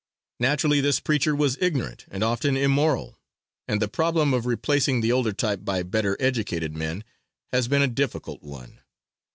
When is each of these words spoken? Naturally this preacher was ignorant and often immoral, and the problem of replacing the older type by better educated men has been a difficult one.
Naturally 0.39 0.81
this 0.81 0.99
preacher 0.99 1.35
was 1.35 1.59
ignorant 1.61 2.05
and 2.09 2.23
often 2.23 2.57
immoral, 2.57 3.19
and 3.67 3.79
the 3.79 3.87
problem 3.87 4.33
of 4.33 4.47
replacing 4.47 5.01
the 5.01 5.11
older 5.11 5.31
type 5.31 5.63
by 5.63 5.83
better 5.83 6.17
educated 6.19 6.75
men 6.75 7.03
has 7.53 7.67
been 7.67 7.83
a 7.83 7.87
difficult 7.87 8.41
one. 8.41 8.79